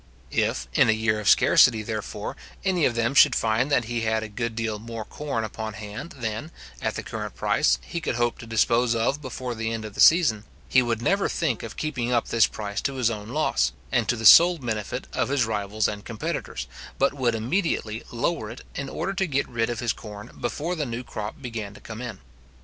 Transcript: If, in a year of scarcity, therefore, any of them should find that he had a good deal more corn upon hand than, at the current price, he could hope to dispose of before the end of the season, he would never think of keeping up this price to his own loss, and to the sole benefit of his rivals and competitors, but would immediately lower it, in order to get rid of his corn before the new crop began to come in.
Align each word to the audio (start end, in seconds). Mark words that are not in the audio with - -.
If, 0.31 0.67
in 0.73 0.89
a 0.89 0.93
year 0.93 1.19
of 1.19 1.29
scarcity, 1.29 1.83
therefore, 1.83 2.35
any 2.65 2.85
of 2.85 2.95
them 2.95 3.13
should 3.13 3.35
find 3.35 3.71
that 3.71 3.83
he 3.83 4.01
had 4.01 4.23
a 4.23 4.29
good 4.29 4.55
deal 4.55 4.79
more 4.79 5.05
corn 5.05 5.43
upon 5.43 5.73
hand 5.73 6.15
than, 6.17 6.49
at 6.81 6.95
the 6.95 7.03
current 7.03 7.35
price, 7.35 7.77
he 7.85 8.01
could 8.01 8.15
hope 8.15 8.39
to 8.39 8.47
dispose 8.47 8.95
of 8.95 9.21
before 9.21 9.53
the 9.53 9.71
end 9.71 9.85
of 9.85 9.93
the 9.93 9.99
season, 10.01 10.43
he 10.67 10.81
would 10.81 11.03
never 11.03 11.29
think 11.29 11.61
of 11.61 11.77
keeping 11.77 12.11
up 12.11 12.29
this 12.29 12.47
price 12.47 12.81
to 12.81 12.95
his 12.95 13.11
own 13.11 13.29
loss, 13.29 13.73
and 13.91 14.07
to 14.07 14.15
the 14.15 14.25
sole 14.25 14.57
benefit 14.57 15.05
of 15.13 15.29
his 15.29 15.45
rivals 15.45 15.87
and 15.87 16.03
competitors, 16.03 16.65
but 16.97 17.13
would 17.13 17.35
immediately 17.35 18.03
lower 18.11 18.49
it, 18.49 18.61
in 18.73 18.89
order 18.89 19.13
to 19.13 19.27
get 19.27 19.47
rid 19.47 19.69
of 19.69 19.81
his 19.81 19.93
corn 19.93 20.31
before 20.39 20.73
the 20.75 20.83
new 20.83 21.03
crop 21.03 21.39
began 21.43 21.75
to 21.75 21.79
come 21.79 22.01
in. 22.01 22.17